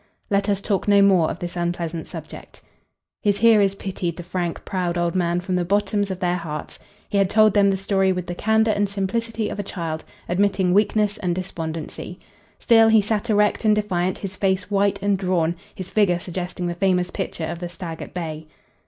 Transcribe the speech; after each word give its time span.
Let 0.31 0.49
us 0.49 0.61
talk 0.61 0.87
no 0.87 1.03
more 1.03 1.29
of 1.29 1.37
this 1.37 1.55
unpleasant 1.55 2.07
subject." 2.07 2.63
His 3.21 3.37
hearers 3.37 3.75
pitied 3.75 4.17
the 4.17 4.23
frank, 4.23 4.65
proud 4.65 4.97
old 4.97 5.13
man 5.13 5.39
from 5.41 5.53
the 5.57 5.63
bottoms 5.63 6.09
of 6.09 6.19
their 6.19 6.37
hearts. 6.37 6.79
He 7.07 7.19
had 7.19 7.29
told 7.29 7.53
them 7.53 7.69
the 7.69 7.77
story 7.77 8.11
with 8.11 8.25
the 8.25 8.33
candor 8.33 8.71
and 8.71 8.89
simplicity 8.89 9.47
of 9.47 9.59
a 9.59 9.61
child, 9.61 10.03
admitting 10.27 10.73
weakness 10.73 11.17
and 11.17 11.35
despondency. 11.35 12.19
Still 12.57 12.87
he 12.87 12.99
sat 13.03 13.29
erect 13.29 13.63
and 13.63 13.75
defiant, 13.75 14.17
his 14.17 14.35
face 14.35 14.71
white 14.71 14.97
and 15.03 15.19
drawn, 15.19 15.55
his 15.75 15.91
figure 15.91 16.17
suggesting 16.17 16.65
the 16.65 16.73
famous 16.73 17.11
picture 17.11 17.45
of 17.45 17.59
the 17.59 17.69
stag 17.69 18.01
at 18.01 18.11
bay. 18.15 18.47